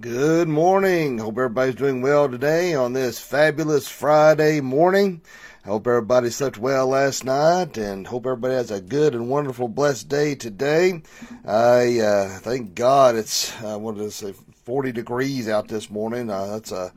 [0.00, 1.18] Good morning.
[1.18, 5.20] Hope everybody's doing well today on this fabulous Friday morning.
[5.64, 9.68] I hope everybody slept well last night and hope everybody has a good and wonderful,
[9.68, 11.00] blessed day today.
[11.46, 14.34] I uh, thank God it's, uh, what did I say,
[14.64, 16.28] 40 degrees out this morning.
[16.28, 16.92] Uh, that's a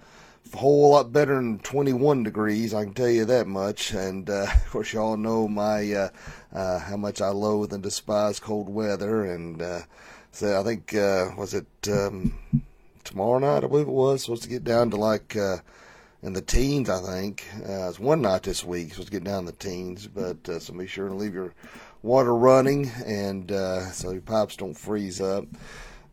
[0.56, 3.92] whole lot better than 21 degrees, I can tell you that much.
[3.92, 6.10] And uh, of course, y'all know my uh,
[6.52, 9.24] uh, how much I loathe and despise cold weather.
[9.24, 9.82] And uh,
[10.32, 12.34] so I think uh, was it um,
[13.08, 13.64] tomorrow night?
[13.64, 15.58] I believe it was supposed to get down to like uh,
[16.22, 16.90] in the teens.
[16.90, 20.08] I think uh, it's one night this week supposed to get down in the teens.
[20.08, 21.54] But uh, so be sure to leave your
[22.04, 25.46] water running and uh, so your pipes don't freeze up.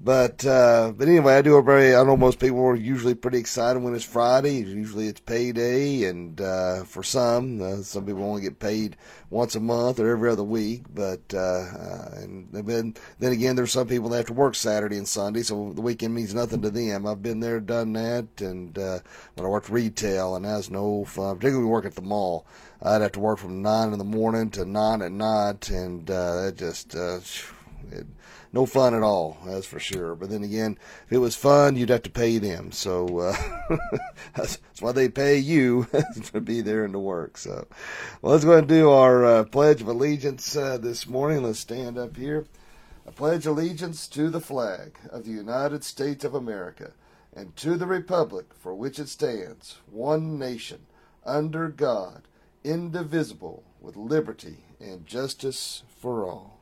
[0.04, 1.96] But uh, but anyway, I do a very.
[1.96, 4.56] I know most people are usually pretty excited when it's Friday.
[4.56, 8.98] Usually it's payday, and uh, for some, uh, some people only get paid
[9.30, 10.82] once a month or every other week.
[10.94, 14.98] But uh, uh, and then then again, there's some people that have to work Saturday
[14.98, 17.06] and Sunday, so the weekend means nothing to them.
[17.06, 18.98] I've been there, done that, and uh,
[19.36, 21.36] when I worked retail, and that's no fun.
[21.36, 22.44] Particularly work at the mall,
[22.82, 26.42] I'd have to work from nine in the morning to nine at night, and uh,
[26.42, 26.94] that just.
[26.94, 27.20] Uh,
[27.90, 28.06] it,
[28.54, 30.14] no fun at all, that's for sure.
[30.14, 32.70] But then again, if it was fun, you'd have to pay them.
[32.70, 33.36] So uh,
[34.36, 35.88] that's, that's, why they pay you
[36.32, 37.36] to be there and to work.
[37.36, 37.66] So,
[38.22, 41.42] well, let's go ahead and do our uh, Pledge of Allegiance uh, this morning.
[41.42, 42.46] Let's stand up here.
[43.06, 46.92] I pledge allegiance to the flag of the United States of America
[47.34, 50.86] and to the republic for which it stands, one nation,
[51.26, 52.22] under God,
[52.62, 56.53] indivisible, with liberty and justice for all.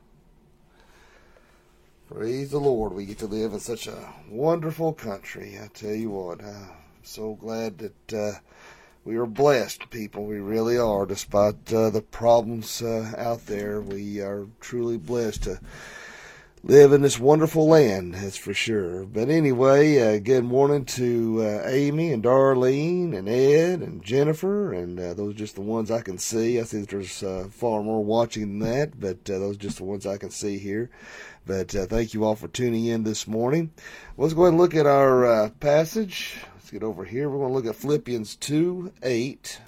[2.09, 5.57] Praise the Lord, we get to live in such a wonderful country.
[5.57, 6.69] I tell you what, I'm
[7.01, 8.39] so glad that uh,
[9.05, 10.25] we are blessed people.
[10.25, 13.79] We really are, despite uh, the problems uh, out there.
[13.79, 15.61] We are truly blessed to
[16.65, 19.03] live in this wonderful land, that's for sure.
[19.03, 24.97] But anyway, uh, good morning to uh, Amy and Darlene and Ed and Jennifer, and
[24.97, 26.61] uh, those are just the ones I can see.
[26.61, 29.83] I think there's uh, far more watching than that, but uh, those are just the
[29.83, 30.89] ones I can see here.
[31.45, 33.71] But uh, thank you all for tuning in this morning.
[34.15, 36.37] Let's go ahead and look at our passage.
[36.55, 37.29] Let's get over here.
[37.29, 39.59] We're going to look at Philippians 2 8.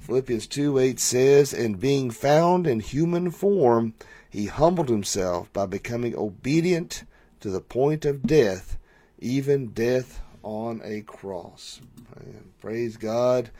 [0.00, 3.94] Philippians 2 8 says, And being found in human form,
[4.28, 7.04] he humbled himself by becoming obedient
[7.40, 8.76] to the point of death,
[9.18, 11.80] even death on a cross.
[12.16, 13.50] And praise God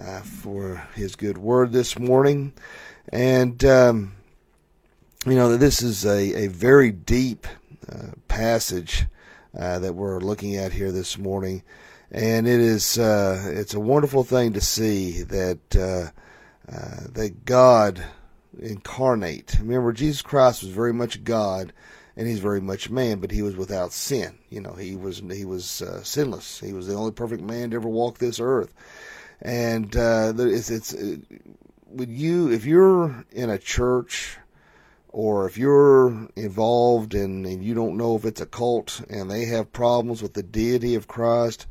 [0.00, 2.52] uh, for his good word this morning.
[3.10, 3.64] And.
[3.64, 4.12] Um,
[5.26, 7.46] you know, this is a, a very deep
[7.90, 9.06] uh, passage
[9.58, 11.62] uh, that we're looking at here this morning,
[12.10, 16.10] and it is uh, it's a wonderful thing to see that uh,
[16.72, 18.02] uh, that God
[18.58, 19.56] incarnate.
[19.60, 21.72] Remember, Jesus Christ was very much God,
[22.16, 24.38] and he's very much man, but he was without sin.
[24.48, 26.60] You know, he was he was uh, sinless.
[26.60, 28.72] He was the only perfect man to ever walk this earth,
[29.42, 30.94] and it's it's.
[31.86, 34.38] would you, if you're in a church
[35.10, 39.72] or if you're involved and you don't know if it's a cult and they have
[39.72, 41.66] problems with the deity of Christ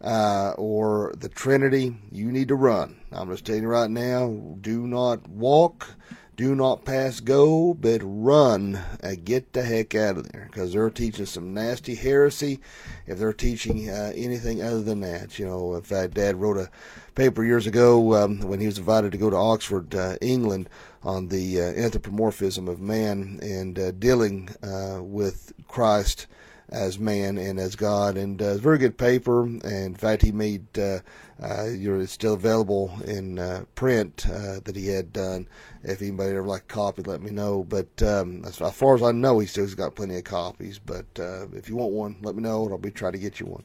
[0.00, 2.96] uh, or the Trinity, you need to run.
[3.12, 4.28] I'm just telling you right now
[4.60, 5.94] do not walk,
[6.36, 8.78] do not pass go, but run.
[9.02, 12.60] Uh, get the heck out of there because they're teaching some nasty heresy
[13.06, 15.38] if they're teaching uh, anything other than that.
[15.38, 16.70] You know, in fact, Dad wrote a
[17.14, 20.68] paper years ago um, when he was invited to go to Oxford, uh, England
[21.02, 26.26] on the uh, anthropomorphism of man and uh, dealing uh, with Christ
[26.70, 28.16] as man and as God.
[28.16, 29.42] And uh, very good paper.
[29.42, 31.00] And in fact, he made uh,
[31.42, 35.46] uh, it's still available in uh, print uh, that he had done.
[35.82, 37.62] If anybody ever like a copy, let me know.
[37.62, 40.78] But um, as far as I know, he still's got plenty of copies.
[40.78, 43.38] But uh, if you want one, let me know, and I'll be trying to get
[43.38, 43.64] you one.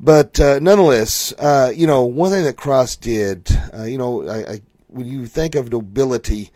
[0.00, 4.52] But uh, nonetheless, uh, you know, one thing that Cross did, uh, you know, I,
[4.52, 6.50] I when you think of nobility,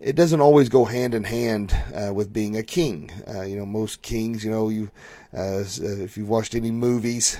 [0.00, 3.10] it doesn't always go hand in hand uh, with being a king.
[3.26, 4.90] Uh, you know, most kings, you know, you
[5.36, 7.36] uh, if you've watched any movies,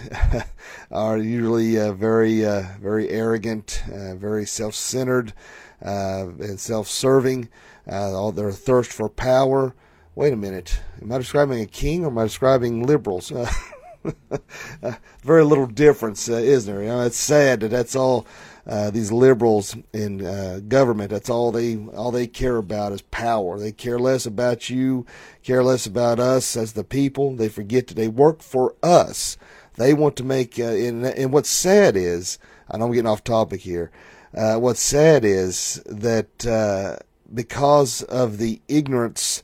[0.90, 5.32] are usually uh, very, uh, very arrogant, uh, very self-centered,
[5.80, 7.48] and self-serving.
[7.86, 9.74] all their thirst for power.
[10.14, 13.32] Wait a minute, am I describing a king or am I describing liberals?
[15.22, 16.82] very little difference, isn't there?
[16.82, 18.26] You know, it's sad that that's all
[18.68, 21.10] uh, these liberals in uh, government.
[21.10, 23.58] That's all they all they care about is power.
[23.58, 25.06] They care less about you,
[25.42, 27.34] care less about us as the people.
[27.34, 29.38] They forget that they work for us.
[29.76, 30.58] They want to make.
[30.58, 32.38] Uh, and, and what's sad is,
[32.70, 33.90] I know I'm getting off topic here.
[34.36, 36.96] Uh, what's sad is that uh,
[37.32, 39.42] because of the ignorance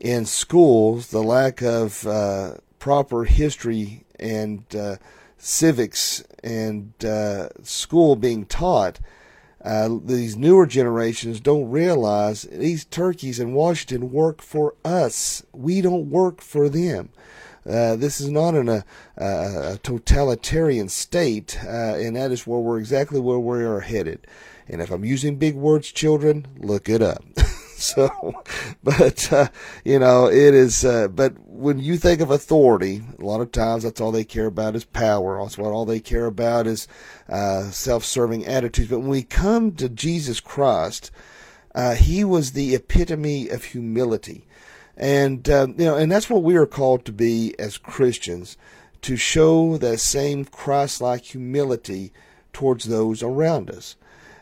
[0.00, 2.06] in schools, the lack of
[2.82, 4.96] proper history and uh,
[5.42, 9.00] civics and uh, school being taught,
[9.64, 15.44] uh, these newer generations don't realize these turkeys in Washington work for us.
[15.52, 17.10] We don't work for them.
[17.68, 18.84] Uh, this is not in a,
[19.16, 24.26] a, a totalitarian state, uh, and that is where we're exactly where we are headed.
[24.68, 27.24] And if I'm using big words, children, look it up.
[27.82, 28.42] so,
[28.84, 29.48] but uh,
[29.84, 30.84] you know, it is.
[30.84, 34.46] Uh, but when you think of authority, a lot of times that's all they care
[34.46, 35.40] about is power.
[35.42, 36.86] That's what all they care about is
[37.28, 38.90] uh, self-serving attitudes.
[38.90, 41.10] But when we come to Jesus Christ,
[41.74, 44.46] uh, He was the epitome of humility,
[44.96, 48.56] and um, you know, and that's what we are called to be as Christians,
[49.02, 52.12] to show that same Christ-like humility
[52.52, 53.96] towards those around us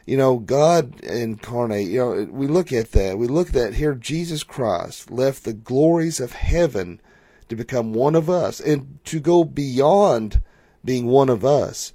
[0.06, 3.18] you know, God incarnate, you know, we look at that.
[3.18, 7.00] We look at that here, Jesus Christ left the glories of heaven
[7.48, 10.40] to become one of us and to go beyond
[10.84, 11.92] being one of us.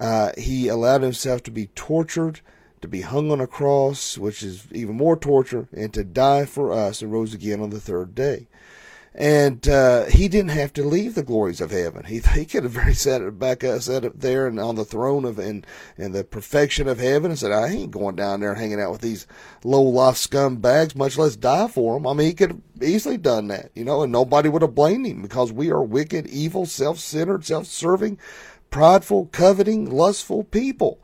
[0.00, 2.40] Uh, he allowed himself to be tortured,
[2.80, 6.72] to be hung on a cross, which is even more torture, and to die for
[6.72, 8.47] us and rose again on the third day.
[9.18, 12.04] And uh, he didn't have to leave the glories of heaven.
[12.04, 15.24] He, he could have very sat back uh, sat up there and on the throne
[15.24, 15.66] of and
[15.96, 19.00] and the perfection of heaven and said, I ain't going down there hanging out with
[19.00, 19.26] these
[19.64, 22.06] low life scumbags, much less die for them.
[22.06, 25.06] I mean, he could have easily done that, you know, and nobody would have blamed
[25.06, 28.20] him because we are wicked, evil, self centered, self serving,
[28.70, 31.00] prideful, coveting, lustful people.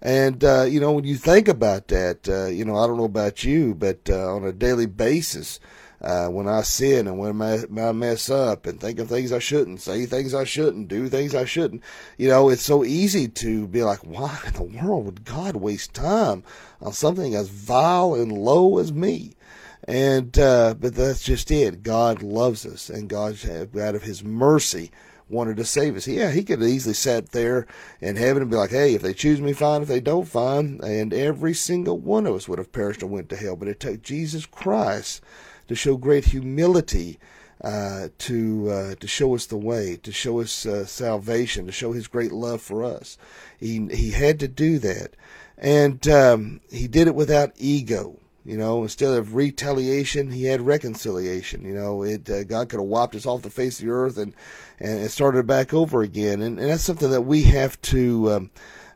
[0.00, 3.04] And, uh, you know, when you think about that, uh, you know, I don't know
[3.04, 5.58] about you, but uh, on a daily basis,
[6.00, 9.80] uh, when I sin and when I, mess up and think of things I shouldn't,
[9.80, 11.82] say things I shouldn't, do things I shouldn't.
[12.16, 15.94] You know, it's so easy to be like, why in the world would God waste
[15.94, 16.44] time
[16.80, 19.32] on something as vile and low as me?
[19.84, 21.82] And, uh, but that's just it.
[21.82, 24.90] God loves us and God, out of His mercy,
[25.28, 26.06] wanted to save us.
[26.06, 27.66] Yeah, he could have easily sat there
[28.00, 29.82] in heaven and be like, hey, if they choose me, fine.
[29.82, 30.80] If they don't, fine.
[30.82, 33.56] And every single one of us would have perished and went to hell.
[33.56, 35.20] But it took Jesus Christ
[35.68, 37.18] to show great humility,
[37.62, 41.92] uh, to uh, to show us the way, to show us uh, salvation, to show
[41.92, 43.18] His great love for us.
[43.58, 45.14] He he had to do that,
[45.56, 48.18] and um, he did it without ego.
[48.44, 51.64] You know, instead of retaliation, he had reconciliation.
[51.64, 54.18] You know, it uh, God could have wiped us off the face of the earth
[54.18, 54.34] and
[54.78, 58.32] and started back over again, and, and that's something that we have to.
[58.32, 58.50] Um,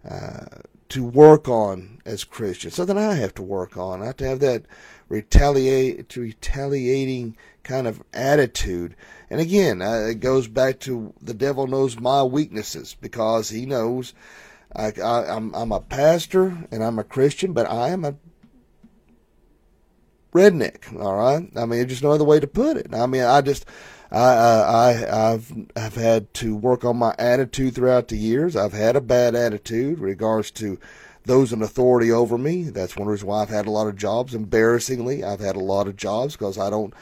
[0.09, 0.47] uh,
[0.91, 4.03] to work on as Christians, something I have to work on.
[4.03, 4.65] I have to have that
[5.11, 8.97] retaliate retaliating kind of attitude.
[9.29, 14.15] And again, uh, it goes back to the devil knows my weaknesses because he knows
[14.75, 18.15] I, I, I'm I'm a pastor and I'm a Christian, but I am a
[20.33, 20.99] redneck.
[20.99, 22.95] All right, I mean, there's just no other way to put it.
[22.95, 23.67] I mean, I just.
[24.13, 28.57] I, I, I've, I've had to work on my attitude throughout the years.
[28.57, 30.81] I've had a bad attitude regards to
[31.25, 32.65] those in authority over me.
[32.65, 34.35] That's one reason why I've had a lot of jobs.
[34.35, 36.95] Embarrassingly, I've had a lot of jobs because I don't.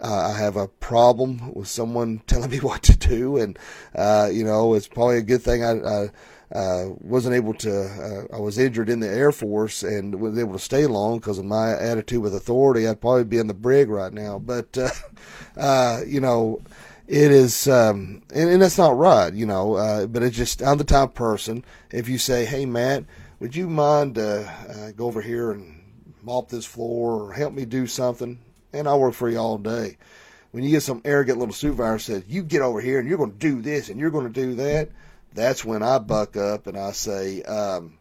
[0.00, 3.58] Uh, I have a problem with someone telling me what to do, and
[3.94, 6.10] uh, you know it's probably a good thing I, I
[6.56, 8.28] uh, wasn't able to.
[8.30, 11.38] Uh, I was injured in the Air Force and was able to stay long because
[11.38, 12.86] of my attitude with authority.
[12.86, 14.78] I'd probably be in the brig right now, but
[15.56, 16.62] uh, you know
[17.08, 19.74] it is, um, and, and, that's not right, you know.
[19.74, 21.64] Uh, but it's just I'm the type person.
[21.90, 23.04] If you say, "Hey, Mat,
[23.40, 25.82] would you mind uh, uh, go over here and
[26.22, 28.38] mop this floor or help me do something?
[28.72, 29.96] And I'll work for you all day.
[30.50, 33.32] When you get some arrogant little supervisor says, you get over here and you're going
[33.32, 34.90] to do this and you're going to do that,
[35.34, 37.98] that's when I buck up and I say, um,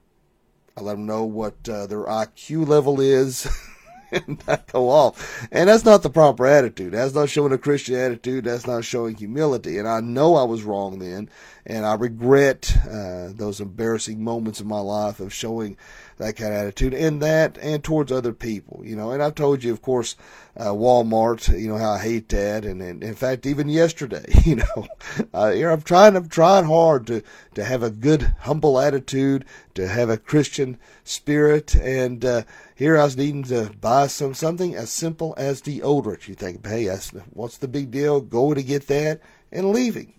[0.75, 3.47] I let them know what uh, their IQ level is.
[4.11, 5.47] and not go off.
[5.51, 6.93] And that's not the proper attitude.
[6.93, 8.45] That's not showing a Christian attitude.
[8.45, 9.77] That's not showing humility.
[9.77, 11.29] And I know I was wrong then,
[11.65, 15.77] and I regret uh, those embarrassing moments in my life of showing
[16.17, 19.11] that kind of attitude and that and towards other people, you know.
[19.11, 20.15] And I've told you, of course,
[20.55, 22.65] uh, Walmart, you know, how I hate that.
[22.65, 24.87] And, and in fact, even yesterday, you know,
[25.33, 27.21] uh, here I'm trying, I'm trying hard to,
[27.55, 29.45] to have a good, humble attitude,
[29.75, 31.75] to have a Christian spirit.
[31.75, 32.43] And, uh,
[32.77, 36.27] here I was needing to buy some, something as simple as deodorant.
[36.27, 36.87] You think, hey,
[37.33, 38.21] what's the big deal?
[38.21, 40.13] Go to get that and leaving.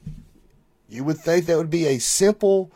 [0.88, 2.72] You would think that would be a simple,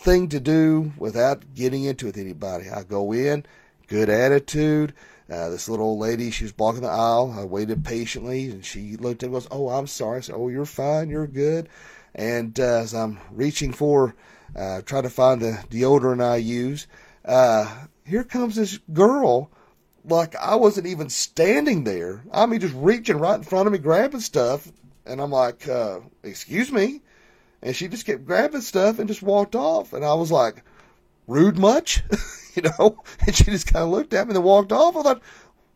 [0.00, 2.70] thing to do without getting into it with anybody.
[2.70, 3.44] I go in,
[3.86, 4.94] good attitude.
[5.30, 7.34] Uh, this little old lady, she was blocking the aisle.
[7.38, 10.34] I waited patiently, and she looked at me and goes, "Oh, I'm sorry." I said,
[10.36, 11.08] "Oh, you're fine.
[11.08, 11.68] You're good."
[12.14, 14.16] And uh, as I'm reaching for,
[14.56, 16.88] uh, trying to find the deodorant I use,
[17.24, 19.50] uh, here comes this girl,
[20.04, 22.24] like I wasn't even standing there.
[22.32, 24.70] I mean, just reaching right in front of me, grabbing stuff,
[25.06, 27.02] And I'm like, uh, excuse me?
[27.62, 29.92] And she just kept grabbing stuff and just walked off.
[29.92, 30.64] And I was like,
[31.26, 32.02] rude much?
[32.54, 33.02] you know?
[33.26, 34.96] And she just kind of looked at me and then walked off.
[34.96, 35.22] I thought,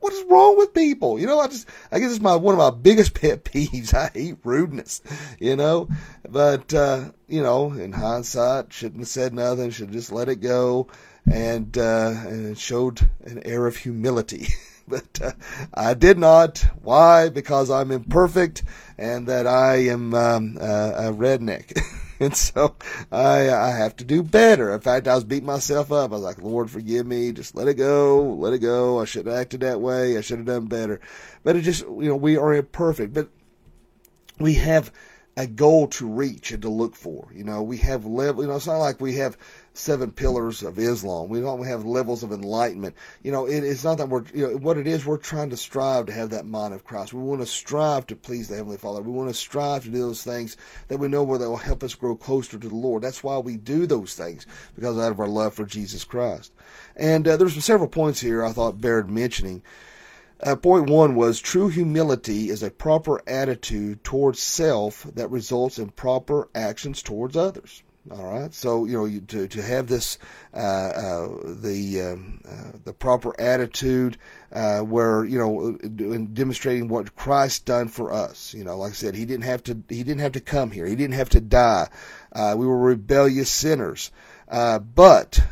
[0.04, 1.18] what is wrong with people?
[1.18, 3.94] You know, I just, I guess it's my, one of my biggest pet peeves.
[3.94, 5.00] I hate rudeness,
[5.40, 5.88] you know,
[6.28, 10.42] but, uh, you know, in hindsight, shouldn't have said nothing, should have just let it
[10.42, 10.88] go
[11.26, 14.48] and, uh, and showed an air of humility.
[14.88, 15.32] but uh,
[15.72, 16.66] I did not.
[16.82, 17.30] Why?
[17.30, 18.62] Because I'm imperfect
[18.98, 21.80] and that I am um, uh, a redneck.
[22.20, 22.76] and so
[23.10, 24.72] I I have to do better.
[24.72, 26.10] In fact, I was beating myself up.
[26.10, 27.32] I was like, Lord, forgive me.
[27.32, 28.22] Just let it go.
[28.22, 29.00] Let it go.
[29.00, 30.16] I should have acted that way.
[30.16, 31.00] I should have done better.
[31.42, 33.12] But it just, you know, we are imperfect.
[33.12, 33.28] But
[34.38, 34.92] we have
[35.36, 37.28] a goal to reach and to look for.
[37.34, 38.42] You know, we have level.
[38.42, 39.36] You know, it's not like we have
[39.74, 41.28] seven pillars of Islam.
[41.28, 42.94] We don't have levels of enlightenment.
[43.22, 45.56] You know, it, it's not that we're, you know, what it is, we're trying to
[45.56, 47.12] strive to have that mind of Christ.
[47.12, 49.02] We want to strive to please the Heavenly Father.
[49.02, 50.56] We want to strive to do those things
[50.88, 53.02] that we know where that will help us grow closer to the Lord.
[53.02, 56.52] That's why we do those things, because out of our love for Jesus Christ.
[56.94, 59.62] And uh, there's several points here I thought bared mentioning.
[60.40, 65.90] Uh, point one was true humility is a proper attitude towards self that results in
[65.90, 67.82] proper actions towards others.
[68.10, 70.18] All right, so you know you, to to have this
[70.52, 74.18] uh, uh, the um, uh, the proper attitude
[74.52, 78.52] uh, where you know in demonstrating what Christ done for us.
[78.52, 80.84] You know, like I said, he didn't have to he didn't have to come here.
[80.84, 81.88] He didn't have to die.
[82.30, 84.10] Uh, we were rebellious sinners.
[84.50, 85.42] Uh, but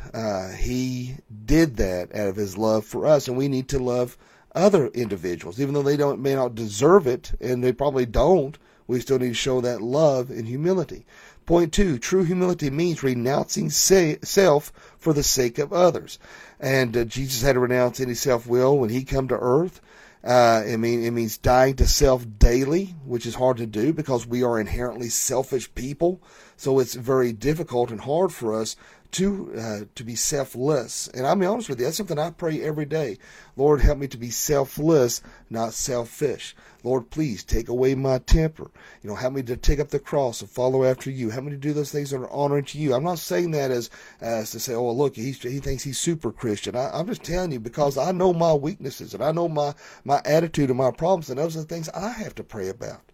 [0.59, 1.16] he
[1.47, 4.18] did that out of his love for us, and we need to love
[4.54, 8.59] other individuals, even though they don't may not deserve it, and they probably don't.
[8.87, 11.06] We still need to show that love and humility.
[11.52, 16.18] Point two, true humility means renouncing self for the sake of others.
[16.59, 19.82] And uh, Jesus had to renounce any self-will when he come to earth.
[20.25, 24.26] Uh, I mean, it means dying to self daily, which is hard to do because
[24.26, 26.23] we are inherently selfish people.
[26.56, 28.75] So it's very difficult and hard for us
[29.12, 31.09] to uh, to be selfless.
[31.09, 33.19] And I'll be honest with you, that's something I pray every day.
[33.57, 36.57] Lord, help me to be selfless, not selfish.
[36.83, 38.71] Lord, please take away my temper.
[39.02, 41.31] You know, help me to take up the cross and follow after you.
[41.31, 42.95] Help me to do those things that are honoring to you.
[42.95, 43.90] I'm not saying that as
[44.21, 46.75] as to say, oh, look, he he thinks he's super Christian.
[46.75, 50.21] I, I'm just telling you because I know my weaknesses and I know my my
[50.25, 53.12] attitude and my problems, and those are the things I have to pray about.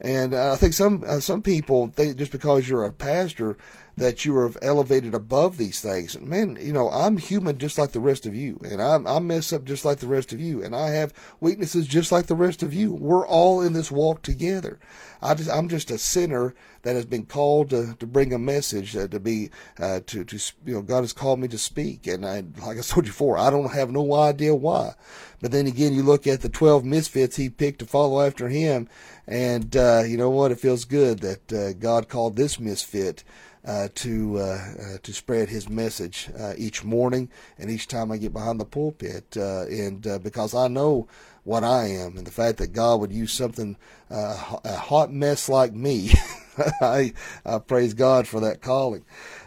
[0.00, 3.56] And uh, I think some uh, some people think just because you're a pastor
[3.96, 6.18] that you are elevated above these things.
[6.20, 9.52] Man, you know, I'm human just like the rest of you, and I I mess
[9.52, 12.62] up just like the rest of you, and I have weaknesses just like the rest
[12.62, 12.92] of you.
[12.92, 14.78] We're all in this walk together.
[15.20, 18.96] I just I'm just a sinner that has been called to, to bring a message
[18.96, 19.50] uh, to be
[19.80, 22.82] uh, to to you know God has called me to speak, and I like I
[22.82, 24.94] told you before, I don't have no idea why.
[25.40, 28.88] But then again, you look at the twelve misfits he picked to follow after him,
[29.28, 30.50] and uh, you know what?
[30.50, 33.22] It feels good that uh, God called this misfit.
[33.66, 38.16] Uh, to uh, uh, to spread His message uh, each morning and each time I
[38.16, 41.06] get behind the pulpit, and because I know
[41.44, 43.76] what I am, and the fact that God would use something
[44.08, 46.12] a hot mess like me,
[46.80, 47.12] I,
[47.44, 49.04] I, praise God for that calling.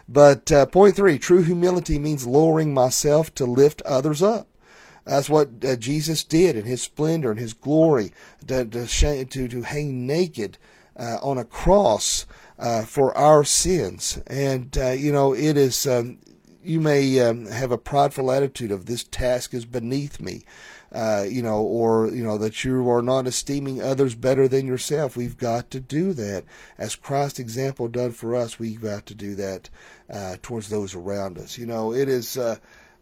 [0.08, 4.46] But point three: true humility means lowering myself to lift others up.
[5.04, 8.12] That's what uh, Jesus did in his splendor and his glory
[8.46, 8.86] to, to,
[9.24, 10.58] to, to hang naked
[10.96, 12.26] uh, on a cross
[12.58, 14.20] uh, for our sins.
[14.26, 16.18] And, uh, you know, it is, um,
[16.62, 20.44] you may um, have a prideful attitude of this task is beneath me.
[20.94, 25.16] Uh, you know, or you know that you are not esteeming others better than yourself.
[25.16, 26.44] We've got to do that,
[26.76, 28.58] as Christ's example done for us.
[28.58, 29.70] We've got to do that
[30.10, 31.56] uh, towards those around us.
[31.56, 32.56] You know, it is uh,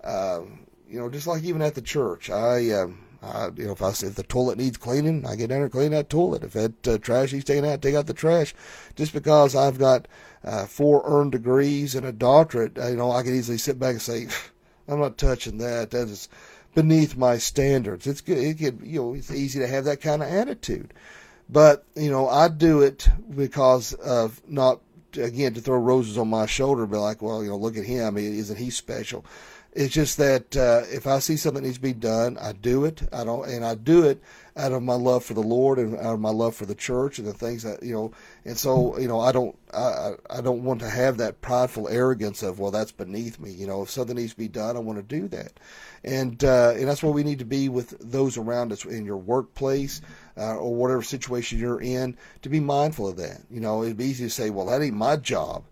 [0.04, 3.82] um, you know, just like even at the church, I, um, I you know, if
[3.82, 6.42] I if the toilet needs cleaning, I get down and clean that toilet.
[6.42, 8.54] If that uh, trash needs taken out, take out the trash.
[8.96, 10.08] Just because I've got
[10.44, 14.02] uh, four earned degrees and a doctorate, you know, I can easily sit back and
[14.02, 14.26] say,
[14.88, 15.90] I'm not touching that.
[15.92, 16.28] That is
[16.74, 18.06] beneath my standards.
[18.06, 18.38] It's good.
[18.38, 20.92] It can, you know, it's easy to have that kind of attitude.
[21.48, 24.80] But, you know, I do it because of not,
[25.14, 28.16] again, to throw roses on my shoulder be like, well, you know, look at him.
[28.16, 29.24] Isn't he special?
[29.72, 33.02] It's just that uh, if I see something needs to be done, I do it.
[33.12, 34.20] I don't, and I do it
[34.56, 37.20] out of my love for the Lord and out of my love for the church
[37.20, 38.12] and the things that you know.
[38.44, 42.42] And so, you know, I don't, I, I don't want to have that prideful arrogance
[42.42, 43.52] of, well, that's beneath me.
[43.52, 45.52] You know, if something needs to be done, I want to do that.
[46.02, 49.18] And uh, and that's what we need to be with those around us in your
[49.18, 50.00] workplace
[50.36, 52.16] uh, or whatever situation you're in.
[52.42, 53.42] To be mindful of that.
[53.48, 55.62] You know, it'd be easy to say, well, that ain't my job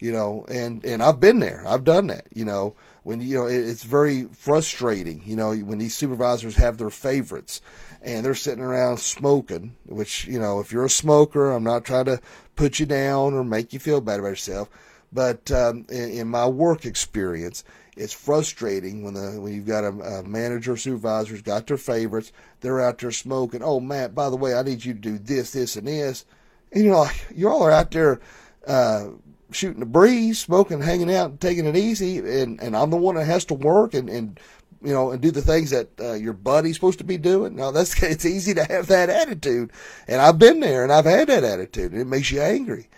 [0.00, 1.64] you know, and, and I've been there.
[1.66, 2.74] I've done that, you know,
[3.08, 7.62] when, you know, it, it's very frustrating, you know, when these supervisors have their favorites
[8.02, 12.04] and they're sitting around smoking, which, you know, if you're a smoker, I'm not trying
[12.04, 12.20] to
[12.54, 14.68] put you down or make you feel bad about yourself.
[15.10, 17.64] But um, in, in my work experience,
[17.96, 22.80] it's frustrating when the when you've got a, a manager supervisor's got their favorites they're
[22.80, 25.74] out there smoking oh mat by the way i need you to do this this
[25.74, 26.24] and this
[26.70, 28.20] and you know you all are out there
[28.68, 29.08] uh,
[29.50, 33.14] shooting the breeze smoking hanging out and taking it easy and and i'm the one
[33.14, 34.38] that has to work and and
[34.82, 37.70] you know and do the things that uh, your buddy's supposed to be doing now
[37.70, 39.70] that's it's easy to have that attitude
[40.06, 42.88] and i've been there and i've had that attitude and it makes you angry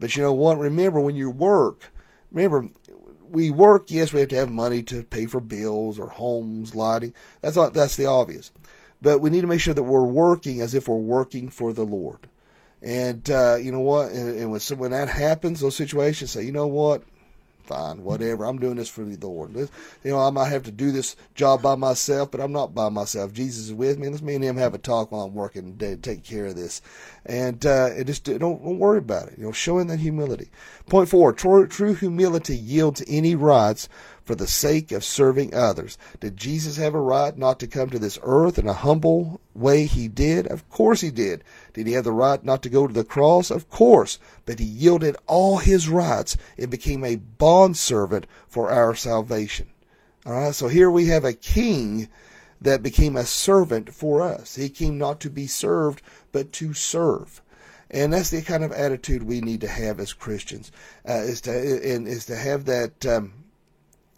[0.00, 1.92] but you know what remember when you work
[2.30, 2.68] remember
[3.30, 7.14] we work, yes, we have to have money to pay for bills or homes, lighting.
[7.40, 8.50] That's not, that's the obvious.
[9.00, 11.84] But we need to make sure that we're working as if we're working for the
[11.84, 12.28] Lord.
[12.82, 14.12] And uh, you know what?
[14.12, 17.02] And, when, when that happens, those situations, say, you know what?
[17.68, 18.44] fine, whatever.
[18.44, 19.54] I'm doing this for the Lord.
[19.54, 19.68] You
[20.04, 23.32] know, I might have to do this job by myself, but I'm not by myself.
[23.32, 24.08] Jesus is with me.
[24.08, 26.80] Let's me and him have a talk while I'm working to take care of this.
[27.26, 29.38] And, uh, and just don't, don't worry about it.
[29.38, 30.48] You know, showing that humility.
[30.88, 33.88] Point four, true, true humility yields any rights
[34.28, 35.96] for the sake of serving others.
[36.20, 39.86] Did Jesus have a right not to come to this earth in a humble way
[39.86, 40.46] he did?
[40.48, 41.42] Of course he did.
[41.72, 43.50] Did he have the right not to go to the cross?
[43.50, 44.18] Of course.
[44.44, 49.68] But he yielded all his rights and became a bondservant for our salvation.
[50.26, 52.10] All right, so here we have a king
[52.60, 54.56] that became a servant for us.
[54.56, 57.40] He came not to be served, but to serve.
[57.90, 60.70] And that's the kind of attitude we need to have as Christians,
[61.08, 63.32] uh, is to and is to have that um,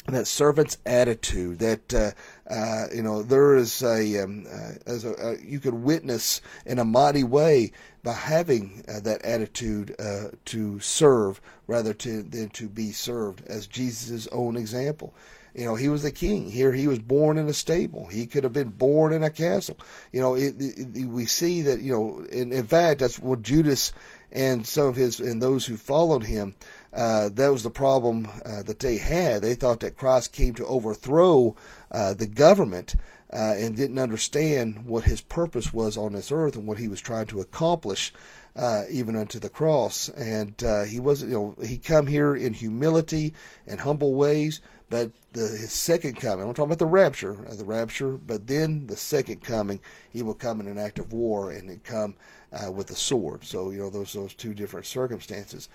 [0.08, 2.10] that servant's attitude that uh,
[2.50, 6.78] uh, you know there is a, um, uh, as a uh, you could witness in
[6.78, 7.70] a mighty way
[8.02, 13.66] by having uh, that attitude uh, to serve rather to, than to be served as
[13.66, 15.14] Jesus' own example.
[15.54, 16.50] You know, he was the king.
[16.50, 18.06] Here, he was born in a stable.
[18.06, 19.78] He could have been born in a castle.
[20.12, 21.80] You know, it, it, we see that.
[21.80, 23.92] You know, in, in fact, that's what Judas
[24.32, 26.54] and some of his and those who followed him
[26.92, 29.42] uh, that was the problem uh, that they had.
[29.42, 31.54] They thought that Christ came to overthrow
[31.90, 32.96] uh, the government
[33.32, 37.00] uh, and didn't understand what his purpose was on this earth and what he was
[37.00, 38.12] trying to accomplish.
[38.56, 41.30] Uh, even unto the cross, and uh, he wasn't.
[41.30, 43.32] You know, he come here in humility
[43.64, 48.18] and humble ways, but the, his second coming, I'm talking about the rapture, the rapture,
[48.18, 52.16] but then the second coming, he will come in an act of war and come
[52.52, 53.44] uh, with a sword.
[53.44, 55.68] So, you know, those those two different circumstances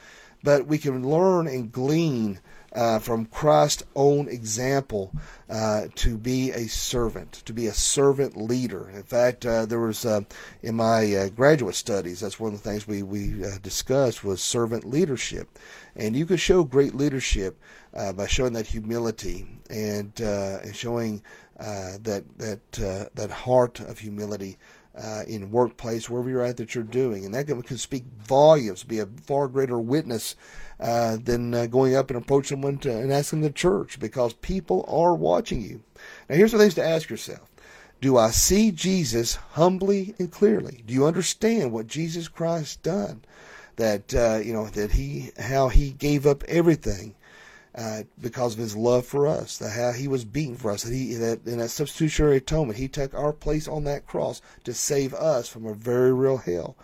[0.46, 2.40] but we can learn and glean
[2.76, 5.14] uh, from Christ's own example
[5.50, 8.90] uh, to be a servant, to be a servant leader.
[8.90, 10.22] In fact, uh, there was uh,
[10.62, 14.42] in my uh, graduate studies, that's one of the things we we uh, discussed was
[14.42, 15.58] servant leadership,
[15.96, 17.60] and you can show great leadership
[18.16, 21.22] by showing that humility and and showing
[21.58, 22.72] that that
[23.16, 24.58] that heart of humility
[24.98, 27.26] uh, in workplace, wherever you're at that you're doing.
[27.26, 30.36] And that can, speak volumes, be a far greater witness
[30.80, 34.86] uh, than uh, going up and approach someone to, and asking the church because people
[34.88, 35.82] are watching you.
[36.30, 37.50] Now, here's some things to ask yourself.
[38.02, 40.84] Do I see Jesus humbly and clearly?
[40.86, 43.22] Do you understand what Jesus Christ done?
[43.78, 47.16] That uh, you know that he how he gave up everything
[47.78, 50.94] uh, because of his love for us, the, how he was beaten for us, that
[50.94, 55.14] he that in that substitutionary atonement, he took our place on that cross to save
[55.14, 56.78] us from a very real hell.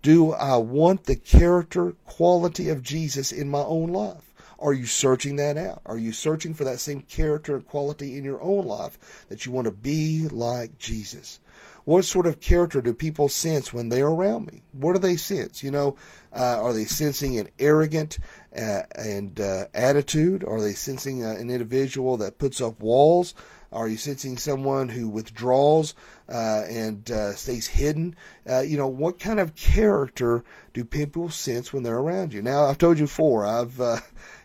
[0.00, 4.32] Do I want the character quality of Jesus in my own life?
[4.60, 5.82] Are you searching that out?
[5.86, 9.52] Are you searching for that same character and quality in your own life that you
[9.52, 11.40] want to be like Jesus?
[11.84, 14.62] What sort of character do people sense when they're around me?
[14.72, 15.62] What do they sense?
[15.62, 15.96] You know,
[16.32, 18.18] uh, are they sensing an arrogant
[18.56, 20.44] uh, and uh, attitude?
[20.44, 23.34] Are they sensing uh, an individual that puts up walls?
[23.70, 25.94] Are you sensing someone who withdraws
[26.28, 28.16] uh, and uh, stays hidden?
[28.64, 32.40] you know, what kind of character do people sense when they're around you?
[32.40, 33.44] Now, I've told you before.
[33.44, 33.78] I've,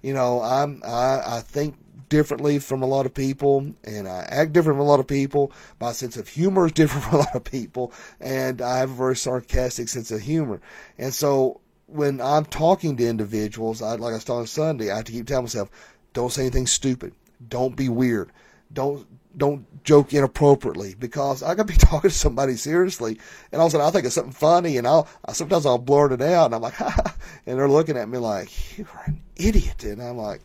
[0.01, 1.75] you know, I'm I, I think
[2.13, 5.51] differently from a lot of people and I act different from a lot of people.
[5.79, 8.93] My sense of humor is different from a lot of people and I have a
[8.93, 10.61] very sarcastic sense of humor.
[10.99, 11.61] And so
[11.93, 15.27] when I'm talking to individuals, I, like I was talking Sunday, I have to keep
[15.27, 15.69] telling myself,
[16.13, 17.13] don't say anything stupid.
[17.47, 18.31] Don't be weird.
[18.71, 23.19] Don't don't joke inappropriately because I could be talking to somebody seriously
[23.51, 25.79] and all of a sudden I think of something funny and I'll I, sometimes I'll
[25.79, 29.21] blurt it out and I'm like, ha, and they're looking at me like, you're an
[29.35, 29.83] idiot.
[29.83, 30.41] And I'm like,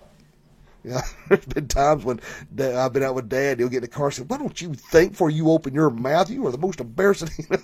[0.84, 2.20] you know, there's been times when
[2.58, 3.58] I've been out with Dad.
[3.58, 5.90] He'll get in the car and say, "Why don't you think before you open your
[5.90, 6.30] mouth?
[6.30, 7.58] You are the most embarrassing." You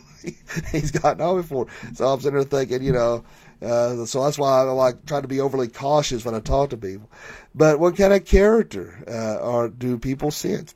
[0.73, 1.67] he's gotten on before.
[1.95, 3.25] So I'm sitting there thinking, you know,
[3.65, 6.77] Uh, so that's why I like try to be overly cautious when I talk to
[6.77, 7.09] people.
[7.55, 10.75] But what kind of character uh, are do people sense?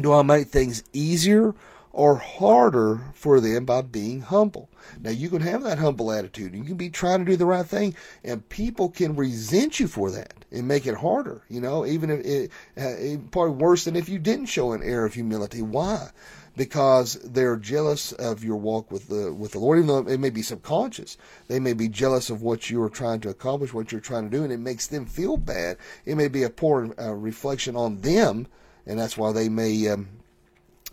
[0.00, 1.54] Do I make things easier
[1.92, 4.70] or harder for them by being humble?
[5.00, 6.54] Now you can have that humble attitude.
[6.54, 10.10] You can be trying to do the right thing, and people can resent you for
[10.12, 11.42] that and make it harder.
[11.48, 15.04] You know, even if it, uh, probably worse than if you didn't show an air
[15.04, 15.60] of humility.
[15.62, 16.08] Why?
[16.56, 20.30] Because they're jealous of your walk with the with the Lord, even though it may
[20.30, 21.16] be subconscious.
[21.48, 24.36] They may be jealous of what you are trying to accomplish, what you're trying to
[24.36, 25.78] do, and it makes them feel bad.
[26.04, 28.46] It may be a poor uh, reflection on them,
[28.86, 30.08] and that's why they may um,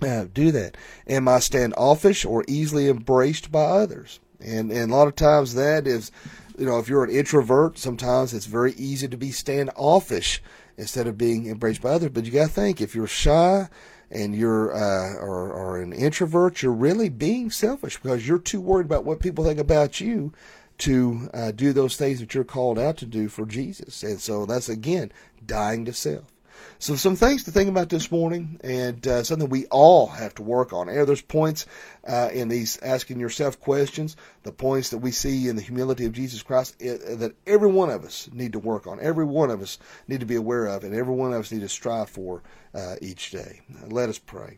[0.01, 0.77] uh, do that.
[1.07, 4.19] Am I standoffish or easily embraced by others?
[4.39, 6.11] And and a lot of times that is,
[6.57, 10.41] you know, if you're an introvert, sometimes it's very easy to be standoffish
[10.77, 12.11] instead of being embraced by others.
[12.11, 13.67] But you got to think if you're shy
[14.11, 18.85] and you're uh, or, or an introvert, you're really being selfish because you're too worried
[18.85, 20.33] about what people think about you
[20.79, 24.01] to uh, do those things that you're called out to do for Jesus.
[24.01, 25.11] And so that's again
[25.45, 26.38] dying to self.
[26.79, 30.43] So some things to think about this morning, and uh, something we all have to
[30.43, 30.89] work on.
[30.89, 31.65] And there's points
[32.07, 36.13] uh, in these asking yourself questions, the points that we see in the humility of
[36.13, 38.99] Jesus Christ it, that every one of us need to work on.
[39.01, 41.61] Every one of us need to be aware of, and every one of us need
[41.61, 42.41] to strive for
[42.73, 43.61] uh, each day.
[43.87, 44.57] Let us pray.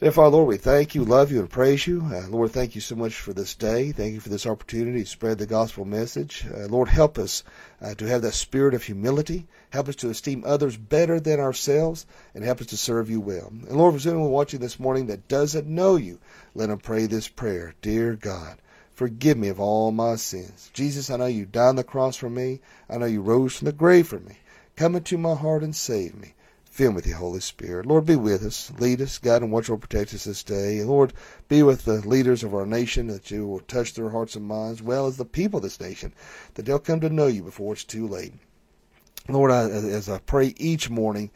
[0.00, 2.00] Dear Father, Lord, we thank you, love you, and praise you.
[2.10, 3.92] Uh, Lord, thank you so much for this day.
[3.92, 6.46] Thank you for this opportunity to spread the gospel message.
[6.50, 7.44] Uh, Lord, help us
[7.82, 9.46] uh, to have that spirit of humility.
[9.68, 13.48] Help us to esteem others better than ourselves, and help us to serve you well.
[13.48, 16.18] And Lord, for anyone watching this morning that doesn't know you,
[16.54, 17.74] let them pray this prayer.
[17.82, 18.56] Dear God,
[18.94, 20.70] forgive me of all my sins.
[20.72, 22.60] Jesus, I know you died on the cross for me.
[22.88, 24.38] I know you rose from the grave for me.
[24.76, 26.32] Come into my heart and save me.
[26.80, 27.84] Fill with the Holy Spirit.
[27.84, 28.72] Lord, be with us.
[28.78, 30.82] Lead us, God and watch over protect us this day.
[30.82, 31.12] Lord,
[31.46, 34.80] be with the leaders of our nation, that you will touch their hearts and minds,
[34.80, 36.14] well as the people of this nation,
[36.54, 38.32] that they'll come to know you before it's too late.
[39.28, 41.30] Lord, I, as I pray each morning,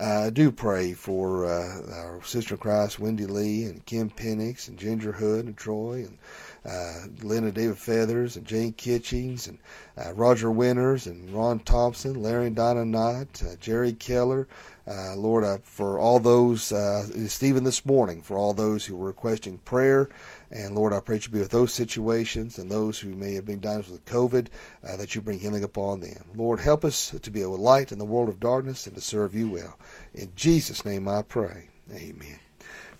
[0.00, 4.68] uh, I do pray for uh, our sister in Christ, Wendy Lee, and Kim Penix,
[4.68, 6.18] and Ginger Hood, and Troy, and
[6.64, 9.58] uh, Linda David Feathers, and Jane Kitchings, and
[9.96, 14.46] uh, Roger Winters, and Ron Thompson, Larry and Donna Knott, uh, Jerry Keller,
[14.88, 19.08] uh, Lord, uh, for all those, uh, Stephen this morning, for all those who were
[19.08, 20.08] requesting prayer.
[20.50, 23.44] And Lord, I pray that you be with those situations and those who may have
[23.44, 24.46] been diagnosed with COVID,
[24.86, 26.24] uh, that you bring healing upon them.
[26.34, 29.34] Lord, help us to be a light in the world of darkness and to serve
[29.34, 29.78] you well.
[30.14, 31.68] In Jesus' name I pray.
[31.92, 32.47] Amen.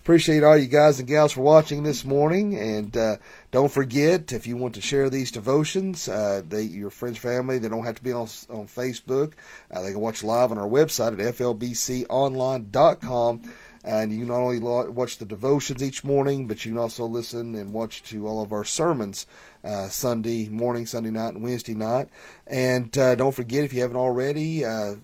[0.01, 2.57] Appreciate all you guys and gals for watching this morning.
[2.57, 3.17] And uh,
[3.51, 7.69] don't forget, if you want to share these devotions, uh, they, your friends, family, they
[7.69, 9.33] don't have to be on, on Facebook.
[9.69, 13.41] Uh, they can watch live on our website at flbconline.com.
[13.83, 17.71] And you not only watch the devotions each morning, but you can also listen and
[17.71, 19.25] watch to all of our sermons
[19.63, 22.09] uh, Sunday morning, Sunday night, and Wednesday night.
[22.47, 24.95] And uh, don't forget, if you haven't already, uh,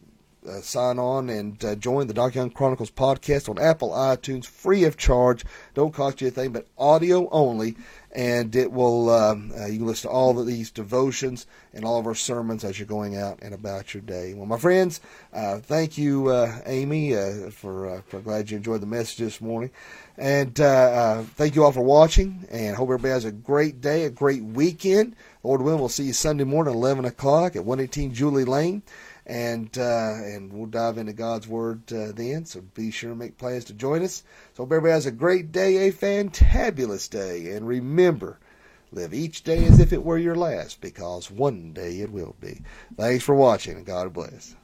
[0.47, 4.83] uh, sign on and uh, join the Doc Young Chronicles podcast on Apple iTunes, free
[4.83, 5.43] of charge.
[5.73, 7.75] Don't cost you a thing, but audio only.
[8.11, 11.99] And it will, um, uh, you can listen to all of these devotions and all
[11.99, 14.33] of our sermons as you're going out and about your day.
[14.33, 15.01] Well, my friends,
[15.33, 19.71] uh, thank you, uh, Amy, uh, for, for glad you enjoyed the message this morning.
[20.17, 22.47] And thank you all for watching.
[22.49, 25.17] And hope everybody has a great day, a great weekend.
[25.43, 28.81] Lord willing, we'll see you Sunday morning at 11 o'clock at 118 Julie Lane
[29.25, 32.45] and uh, and we'll dive into God's Word uh, then.
[32.45, 34.23] So be sure to make plans to join us.
[34.53, 38.39] So hope everybody has a great day, a fantabulous day, and remember,
[38.91, 42.61] live each day as if it were your last, because one day it will be.
[42.97, 44.55] Thanks for watching, and God bless.